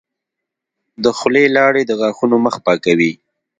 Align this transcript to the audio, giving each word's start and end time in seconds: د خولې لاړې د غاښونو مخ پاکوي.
د 1.03 1.05
خولې 1.17 1.45
لاړې 1.57 1.83
د 1.85 1.91
غاښونو 1.99 2.35
مخ 2.45 2.55
پاکوي. 2.65 3.11